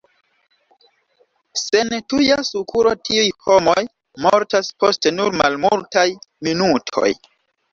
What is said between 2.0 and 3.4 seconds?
tuja sukuro tiuj